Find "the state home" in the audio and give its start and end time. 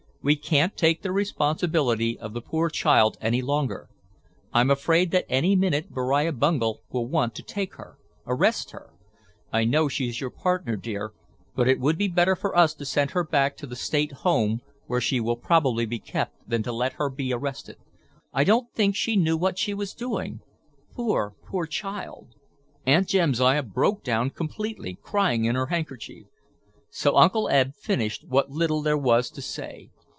13.65-14.61